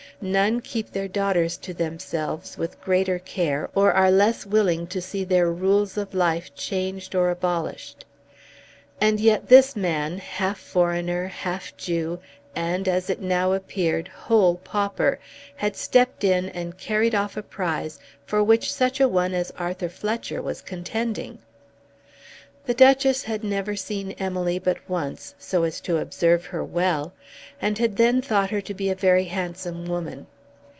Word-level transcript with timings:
None 0.23 0.61
keep 0.61 0.91
their 0.91 1.07
daughters 1.07 1.57
to 1.57 1.73
themselves 1.73 2.55
with 2.55 2.79
greater 2.79 3.17
care, 3.17 3.71
or 3.73 3.91
are 3.91 4.11
less 4.11 4.45
willing 4.45 4.85
to 4.85 5.01
see 5.01 5.23
their 5.23 5.51
rules 5.51 5.97
of 5.97 6.13
life 6.13 6.53
changed 6.53 7.15
or 7.15 7.31
abolished. 7.31 8.05
And 8.99 9.19
yet 9.19 9.47
this 9.49 9.75
man, 9.75 10.19
half 10.19 10.59
foreigner 10.59 11.25
half 11.25 11.75
Jew, 11.75 12.19
and 12.55 12.87
as 12.87 13.09
it 13.09 13.19
now 13.19 13.53
appeared, 13.53 14.07
whole 14.09 14.57
pauper, 14.57 15.17
had 15.55 15.75
stepped 15.75 16.23
in 16.23 16.49
and 16.49 16.77
carried 16.77 17.15
off 17.15 17.35
a 17.35 17.41
prize 17.41 17.97
for 18.23 18.43
which 18.43 18.71
such 18.71 18.99
a 18.99 19.07
one 19.07 19.33
as 19.33 19.49
Arthur 19.57 19.89
Fletcher 19.89 20.39
was 20.39 20.61
contending! 20.61 21.39
The 22.63 22.75
Duchess 22.75 23.23
had 23.23 23.43
never 23.43 23.75
seen 23.75 24.11
Emily 24.13 24.59
but 24.59 24.87
once, 24.87 25.33
so 25.39 25.63
as 25.63 25.81
to 25.81 25.97
observe 25.97 26.45
her 26.45 26.63
well, 26.63 27.11
and 27.59 27.79
had 27.79 27.97
then 27.97 28.21
thought 28.21 28.51
her 28.51 28.61
to 28.61 28.75
be 28.75 28.91
a 28.91 28.95
very 28.95 29.23
handsome 29.25 29.85
woman. 29.87 30.27